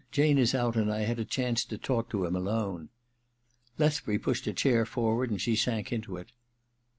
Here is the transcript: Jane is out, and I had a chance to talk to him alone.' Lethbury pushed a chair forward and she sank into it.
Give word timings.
Jane 0.11 0.39
is 0.39 0.55
out, 0.55 0.75
and 0.75 0.91
I 0.91 1.01
had 1.01 1.19
a 1.19 1.23
chance 1.25 1.63
to 1.65 1.77
talk 1.77 2.09
to 2.09 2.25
him 2.25 2.35
alone.' 2.35 2.89
Lethbury 3.77 4.17
pushed 4.17 4.47
a 4.47 4.51
chair 4.53 4.83
forward 4.83 5.29
and 5.29 5.39
she 5.39 5.55
sank 5.55 5.91
into 5.91 6.17
it. 6.17 6.31